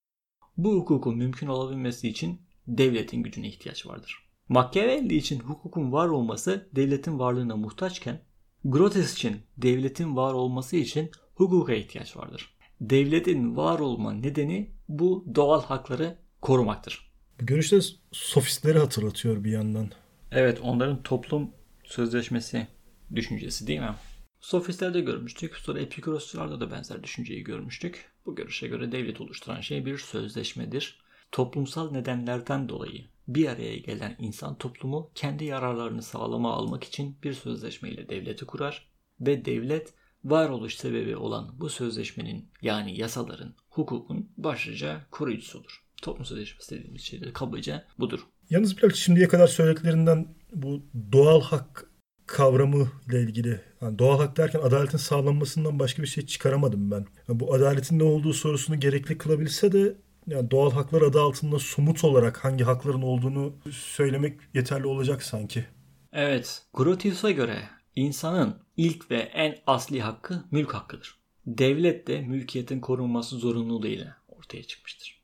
[0.56, 4.28] bu hukukun mümkün olabilmesi için devletin gücüne ihtiyaç vardır.
[4.48, 8.20] Machiavelli için hukukun var olması devletin varlığına muhtaçken
[8.64, 12.54] Grotes için devletin var olması için hukuka ihtiyaç vardır.
[12.80, 17.12] Devletin var olma nedeni bu doğal hakları korumaktır.
[17.40, 17.80] Bu görüşte
[18.12, 19.90] sofistleri hatırlatıyor bir yandan.
[20.32, 21.50] Evet onların toplum
[21.84, 22.66] sözleşmesi
[23.14, 23.94] düşüncesi değil mi?
[24.40, 25.56] Sofistlerde görmüştük.
[25.56, 28.12] Sonra Epikurosçularda da benzer düşünceyi görmüştük.
[28.26, 30.98] Bu görüşe göre devlet oluşturan şey bir sözleşmedir.
[31.32, 38.08] Toplumsal nedenlerden dolayı bir araya gelen insan toplumu kendi yararlarını sağlama almak için bir sözleşmeyle
[38.08, 38.88] devleti kurar
[39.20, 45.84] ve devlet varoluş sebebi olan bu sözleşmenin yani yasaların, hukukun başlıca koruyucusudur.
[46.02, 48.20] Toplum sözleşmesi dediğimiz şey de kabaca budur.
[48.50, 51.87] Yalnız biraz şimdiye kadar söylediklerinden bu doğal hak
[52.28, 57.06] kavramı ile ilgili yani doğal hak derken adaletin sağlanmasından başka bir şey çıkaramadım ben.
[57.28, 59.94] Yani bu adaletin ne olduğu sorusunu gerekli kılabilse de
[60.26, 65.64] yani doğal haklar adı altında somut olarak hangi hakların olduğunu söylemek yeterli olacak sanki.
[66.12, 67.58] Evet, Grotius'a göre
[67.96, 71.18] insanın ilk ve en asli hakkı mülk hakkıdır.
[71.46, 75.22] Devlet de mülkiyetin korunması zorunluluğuyla ortaya çıkmıştır.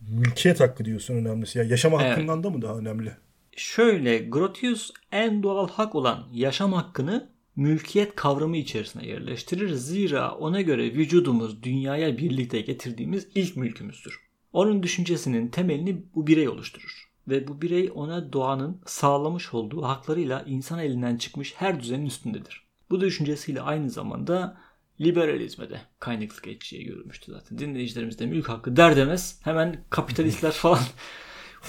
[0.00, 1.58] Mülkiyet hakkı diyorsun önemlisi.
[1.58, 2.12] Ya yaşama evet.
[2.12, 3.16] hakkından da mı daha önemli?
[3.56, 9.68] Şöyle Grotius en doğal hak olan yaşam hakkını mülkiyet kavramı içerisine yerleştirir.
[9.72, 14.20] Zira ona göre vücudumuz dünyaya birlikte getirdiğimiz ilk mülkümüzdür.
[14.52, 17.10] Onun düşüncesinin temelini bu birey oluşturur.
[17.28, 22.64] Ve bu birey ona doğanın sağlamış olduğu haklarıyla insan elinden çıkmış her düzenin üstündedir.
[22.90, 24.56] Bu düşüncesiyle aynı zamanda
[25.00, 27.58] liberalizme de kaynaklık edeceği görülmüştü zaten.
[27.58, 30.78] Dinleyicilerimiz de mülk hakkı der demez hemen kapitalistler falan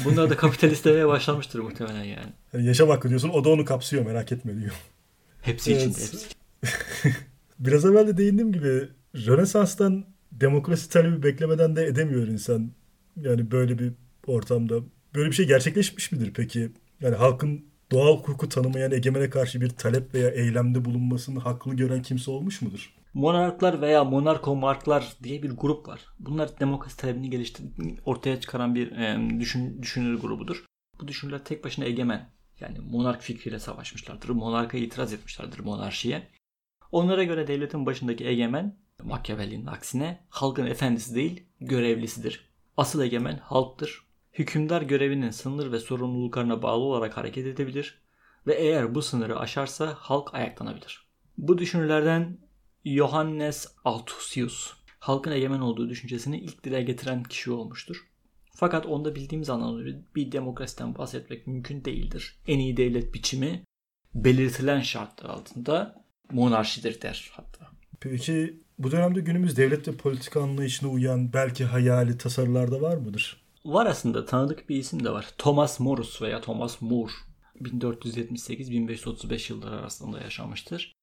[0.05, 2.33] bunlar da kapitalist demeye başlamıştır muhtemelen yani.
[2.53, 2.67] yani.
[2.67, 4.73] Yaşam hakkı diyorsun o da onu kapsıyor merak etme diyor.
[5.41, 5.81] Hepsi evet.
[5.81, 6.27] içinde hepsi.
[7.59, 12.71] Biraz evvel de değindiğim gibi Rönesans'tan demokrasi talebi beklemeden de edemiyor insan.
[13.21, 13.91] Yani böyle bir
[14.27, 14.75] ortamda.
[15.15, 16.71] Böyle bir şey gerçekleşmiş midir peki?
[17.01, 22.31] Yani halkın doğal hukuku tanımayan egemene karşı bir talep veya eylemde bulunmasını haklı gören kimse
[22.31, 22.93] olmuş mudur?
[23.15, 26.05] Monarklar veya monarkomarklar diye bir grup var.
[26.19, 27.65] Bunlar demokrasi talebini geliştir
[28.05, 30.65] ortaya çıkaran bir e, düşün, düşünür grubudur.
[30.99, 32.29] Bu düşünürler tek başına egemen.
[32.59, 34.29] Yani monark fikriyle savaşmışlardır.
[34.29, 36.27] Monarka itiraz etmişlerdir monarşiye.
[36.91, 42.49] Onlara göre devletin başındaki egemen Machiavelli'nin aksine halkın efendisi değil görevlisidir.
[42.77, 44.05] Asıl egemen halktır.
[44.33, 48.01] Hükümdar görevinin sınır ve sorumluluklarına bağlı olarak hareket edebilir
[48.47, 51.05] ve eğer bu sınırı aşarsa halk ayaklanabilir.
[51.37, 52.44] Bu düşünürlerden
[52.85, 58.07] Johannes Althusius halkın egemen olduğu düşüncesini ilk dile getiren kişi olmuştur.
[58.55, 62.39] Fakat onda bildiğimiz anlamda bir demokrasiden bahsetmek mümkün değildir.
[62.47, 63.63] En iyi devlet biçimi
[64.15, 67.67] belirtilen şartlar altında monarşidir der hatta.
[67.99, 73.45] Peki bu dönemde günümüz devlet ve politika anlayışına uyan belki hayali tasarılar da var mıdır?
[73.65, 75.29] Var aslında tanıdık bir isim de var.
[75.37, 77.11] Thomas Morus veya Thomas More
[77.61, 80.94] 1478-1535 yılları arasında yaşamıştır.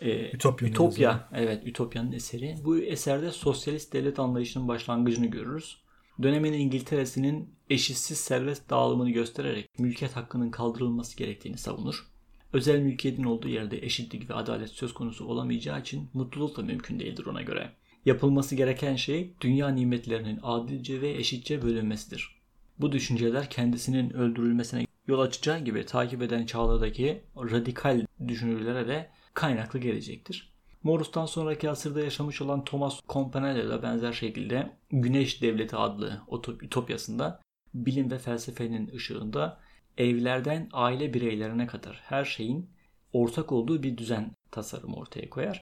[0.00, 2.56] Ee, Ütopya, Ütopya evet Ütopya'nın eseri.
[2.64, 5.76] Bu eserde sosyalist devlet anlayışının başlangıcını görürüz.
[6.22, 12.06] Dönemin İngiltere'sinin eşitsiz serbest dağılımını göstererek mülkiyet hakkının kaldırılması gerektiğini savunur.
[12.52, 17.26] özel mülkiyetin olduğu yerde eşitlik ve adalet söz konusu olamayacağı için mutluluk da mümkün değildir
[17.26, 17.70] ona göre.
[18.04, 22.40] Yapılması gereken şey dünya nimetlerinin adilce ve eşitçe bölünmesidir.
[22.78, 30.50] Bu düşünceler kendisinin öldürülmesine yol açacağı gibi takip eden çağlardaki radikal düşünürlere de kaynaklı gelecektir.
[30.82, 36.22] Morus'tan sonraki asırda yaşamış olan Thomas Campanella da benzer şekilde Güneş Devleti adlı
[36.62, 37.40] ütopyasında
[37.74, 39.60] bilim ve felsefenin ışığında
[39.98, 42.70] evlerden aile bireylerine kadar her şeyin
[43.12, 45.60] ortak olduğu bir düzen tasarımı ortaya koyar.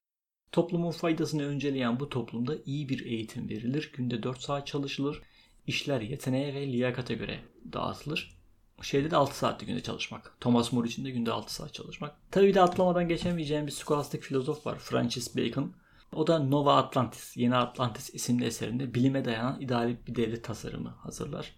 [0.52, 5.22] Toplumun faydasını önceleyen bu toplumda iyi bir eğitim verilir, günde 4 saat çalışılır,
[5.66, 7.40] işler yeteneğe ve liyakate göre
[7.72, 8.37] dağıtılır.
[8.82, 10.40] Şeyde de 6 saatte günde çalışmak.
[10.40, 12.16] Thomas More için de günde 6 saat çalışmak.
[12.30, 14.78] Tabii de atlamadan geçemeyeceğim bir skolastik filozof var.
[14.78, 15.72] Francis Bacon.
[16.12, 21.54] O da Nova Atlantis, Yeni Atlantis isimli eserinde bilime dayanan ideal bir devlet tasarımı hazırlar.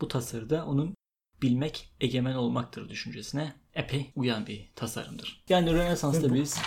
[0.00, 0.94] Bu tasarıda onun
[1.42, 5.44] bilmek egemen olmaktır düşüncesine epey uyan bir tasarımdır.
[5.48, 6.58] Yani Rönesans'ta biz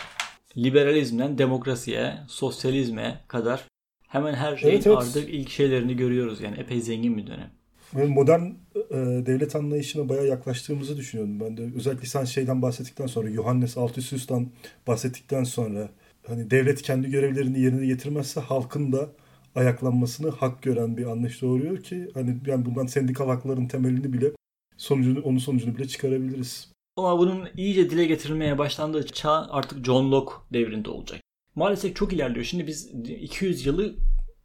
[0.58, 3.64] liberalizmden demokrasiye, sosyalizme kadar
[4.08, 4.98] hemen her şeyin evet, evet.
[4.98, 6.42] artık ilk şeylerini görüyoruz.
[6.42, 7.57] Yani epey zengin bir dönem.
[7.94, 8.96] Modern e,
[9.26, 11.70] devlet anlayışına bayağı yaklaştığımızı düşünüyorum ben de.
[11.76, 14.50] Özellikle sen şeyden bahsettikten sonra, Johannes Althusius'tan
[14.88, 15.90] bahsettikten sonra
[16.28, 19.10] hani devlet kendi görevlerini yerine getirmezse halkın da
[19.56, 24.32] ayaklanmasını hak gören bir anlayış doğuruyor ki hani yani bundan sendikal hakların temelini bile
[24.78, 26.72] sonucunu onun sonucunu bile çıkarabiliriz.
[26.98, 31.22] Ama bunun iyice dile getirilmeye başlandığı çağ artık John Locke devrinde olacak.
[31.56, 32.46] Maalesef çok ilerliyor.
[32.46, 33.96] Şimdi biz 200 yılı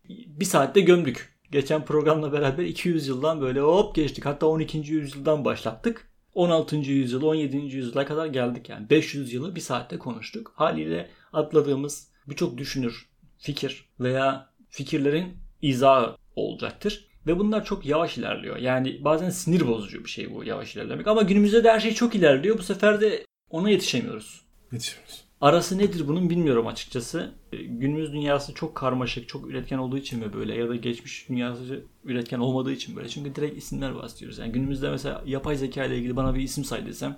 [0.08, 1.31] bir saatte gömdük.
[1.52, 4.26] Geçen programla beraber 200 yıldan böyle hop geçtik.
[4.26, 4.78] Hatta 12.
[4.78, 6.08] yüzyıldan başlattık.
[6.34, 6.76] 16.
[6.76, 7.56] yüzyıl, 17.
[7.56, 8.90] yüzyıla kadar geldik yani.
[8.90, 10.52] 500 yılı bir saatte konuştuk.
[10.56, 17.08] Haliyle atladığımız birçok düşünür, fikir veya fikirlerin izahı olacaktır.
[17.26, 18.56] Ve bunlar çok yavaş ilerliyor.
[18.56, 21.06] Yani bazen sinir bozucu bir şey bu yavaş ilerlemek.
[21.06, 22.58] Ama günümüzde de her şey çok ilerliyor.
[22.58, 24.40] Bu sefer de ona yetişemiyoruz.
[24.72, 25.21] Yetişemiyoruz.
[25.42, 27.34] Arası nedir bunun bilmiyorum açıkçası.
[27.52, 31.84] E, günümüz dünyası çok karmaşık, çok üretken olduğu için mi böyle ya da geçmiş dünyası
[32.04, 33.08] üretken olmadığı için böyle.
[33.08, 34.38] Çünkü direkt isimler bahsediyoruz.
[34.38, 37.16] Yani günümüzde mesela yapay zeka ile ilgili bana bir isim say desem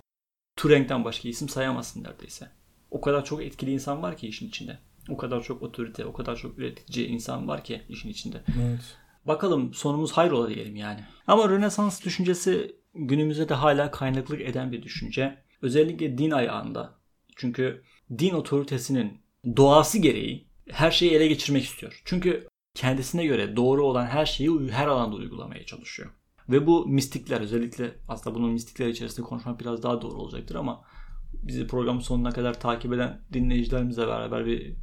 [0.57, 2.49] Turing'den başka isim sayamazsın neredeyse.
[2.91, 4.79] O kadar çok etkili insan var ki işin içinde.
[5.09, 8.43] O kadar çok otorite, o kadar çok üretici insan var ki işin içinde.
[8.47, 8.97] Evet.
[9.25, 11.01] Bakalım sonumuz hayrola diyelim yani.
[11.27, 15.37] Ama Rönesans düşüncesi günümüzde de hala kaynaklık eden bir düşünce.
[15.63, 16.95] Özellikle din ayağında.
[17.37, 17.83] Çünkü
[18.19, 19.21] din otoritesinin
[19.57, 22.03] doğası gereği her şeyi ele geçirmek istiyor.
[22.05, 26.11] Çünkü kendisine göre doğru olan her şeyi her alanda uygulamaya çalışıyor.
[26.49, 30.85] Ve bu mistikler özellikle aslında bunun mistikler içerisinde konuşmak biraz daha doğru olacaktır ama
[31.33, 34.75] bizi programın sonuna kadar takip eden dinleyicilerimizle beraber bir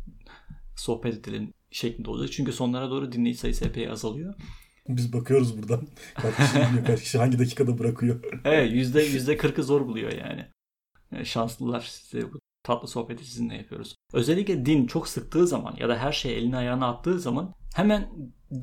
[0.78, 2.32] sohbet edelim şeklinde olacak.
[2.32, 4.36] Çünkü sonlara doğru dinleyici sayısı epey azalıyor.
[4.88, 5.88] Biz bakıyoruz buradan.
[6.16, 8.24] Kaç kişi, kaç kişi hangi dakikada bırakıyor.
[8.46, 10.46] evet yüzde, yüzde kırkı zor buluyor yani.
[11.26, 13.96] Şanslılar size bu tatlı sohbeti sizinle yapıyoruz.
[14.14, 18.10] Özellikle din çok sıktığı zaman ya da her şey eline ayağına attığı zaman hemen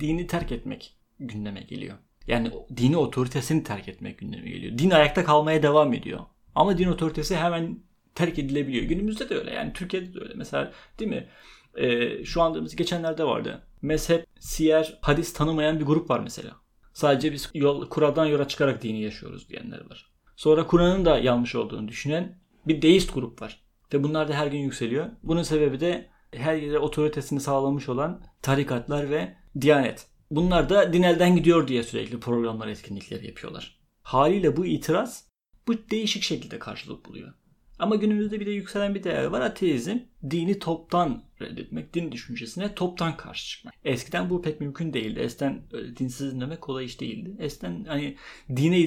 [0.00, 1.96] dini terk etmek gündeme geliyor.
[2.26, 4.78] Yani dini otoritesini terk etmek gündeme geliyor.
[4.78, 6.20] Din ayakta kalmaya devam ediyor.
[6.54, 7.78] Ama din otoritesi hemen
[8.14, 8.84] terk edilebiliyor.
[8.84, 10.34] Günümüzde de öyle yani Türkiye'de de öyle.
[10.34, 11.28] Mesela değil mi?
[11.76, 13.62] Ee, şu anda geçenlerde vardı.
[13.82, 16.56] Mezhep, siyer, hadis tanımayan bir grup var mesela.
[16.92, 20.11] Sadece biz yol, Kur'an'dan yola çıkarak dini yaşıyoruz diyenler var.
[20.37, 23.67] Sonra Kur'an'ın da yanlış olduğunu düşünen bir deist grup var.
[23.92, 25.07] Ve bunlar da her gün yükseliyor.
[25.22, 30.07] Bunun sebebi de her yere otoritesini sağlamış olan tarikatlar ve diyanet.
[30.31, 33.79] Bunlar da din elden gidiyor diye sürekli programlar, etkinlikler yapıyorlar.
[34.03, 35.29] Haliyle bu itiraz
[35.66, 37.35] bu değişik şekilde karşılık buluyor.
[37.79, 39.40] Ama günümüzde bir de yükselen bir değer var.
[39.40, 39.98] Ateizm
[40.31, 43.74] dini toptan reddetmek, din düşüncesine toptan karşı çıkmak.
[43.85, 45.20] Eskiden bu pek mümkün değildi.
[45.20, 45.62] Eskiden
[45.98, 47.37] dinsizim demek kolay iş değildi.
[47.38, 48.16] Eskiden hani
[48.57, 48.79] dine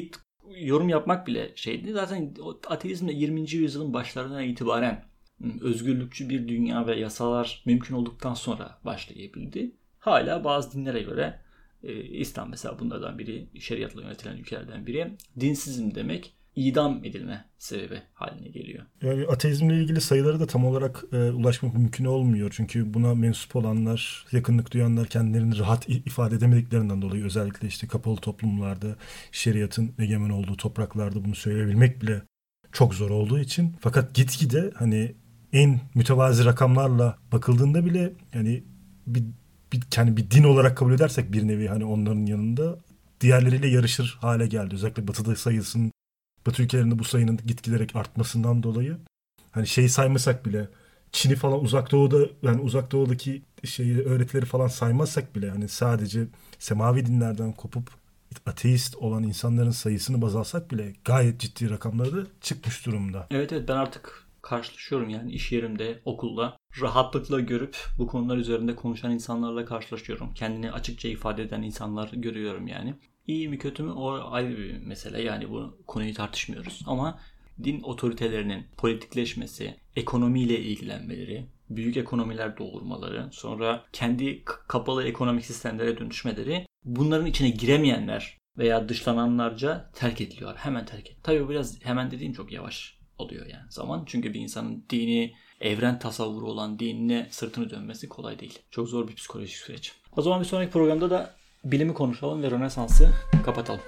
[0.57, 1.91] yorum yapmak bile şeydi.
[1.91, 2.33] Zaten
[2.67, 3.51] ateizm de 20.
[3.51, 5.05] yüzyılın başlarından itibaren
[5.61, 9.71] özgürlükçü bir dünya ve yasalar mümkün olduktan sonra başlayabildi.
[9.99, 11.39] Hala bazı dinlere göre
[11.83, 15.11] e, İslam mesela bunlardan biri, şeriatla yönetilen ülkelerden biri.
[15.39, 18.85] Dinsizm demek idam edilme sebebi haline geliyor.
[19.01, 22.53] Yani ateizmle ilgili sayıları da tam olarak e, ulaşmak mümkün olmuyor.
[22.55, 28.95] Çünkü buna mensup olanlar, yakınlık duyanlar kendilerini rahat ifade edemediklerinden dolayı özellikle işte kapalı toplumlarda,
[29.31, 32.21] şeriatın egemen olduğu topraklarda bunu söyleyebilmek bile
[32.71, 33.75] çok zor olduğu için.
[33.79, 35.15] Fakat gitgide hani
[35.53, 38.63] en mütevazi rakamlarla bakıldığında bile yani
[39.07, 39.23] bir,
[39.73, 42.79] bir yani bir din olarak kabul edersek bir nevi hani onların yanında
[43.21, 44.75] diğerleriyle yarışır hale geldi.
[44.75, 45.91] Özellikle batıda sayısının
[46.47, 48.97] Batı ülkelerinde bu sayının gitgiderek artmasından dolayı
[49.51, 50.69] hani şeyi saymasak bile
[51.11, 56.27] Çin'i falan uzak doğuda yani uzak doğudaki şeyi öğretileri falan saymazsak bile yani sadece
[56.59, 57.89] semavi dinlerden kopup
[58.45, 63.27] ateist olan insanların sayısını baz alsak bile gayet ciddi rakamları çıkmış durumda.
[63.31, 69.11] Evet evet ben artık karşılaşıyorum yani iş yerimde, okulda rahatlıkla görüp bu konular üzerinde konuşan
[69.11, 70.33] insanlarla karşılaşıyorum.
[70.33, 72.95] Kendini açıkça ifade eden insanlar görüyorum yani.
[73.27, 77.19] İyi mi kötü mü o ayrı bir mesele yani bu konuyu tartışmıyoruz ama
[77.63, 87.25] din otoritelerinin politikleşmesi, ekonomiyle ilgilenmeleri, büyük ekonomiler doğurmaları, sonra kendi kapalı ekonomik sistemlere dönüşmeleri bunların
[87.25, 90.55] içine giremeyenler veya dışlananlarca terk ediliyor.
[90.55, 91.23] Hemen terk ediliyor.
[91.23, 94.03] Tabii biraz hemen dediğim çok yavaş oluyor yani zaman.
[94.05, 98.59] Çünkü bir insanın dini, evren tasavvuru olan dinine sırtını dönmesi kolay değil.
[98.71, 99.91] Çok zor bir psikolojik süreç.
[100.11, 103.09] O zaman bir sonraki programda da bilimi konuşalım ve Rönesans'ı
[103.45, 103.81] kapatalım.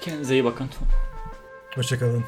[0.00, 0.68] Kendinize iyi bakın.
[1.74, 2.24] Hoşçakalın.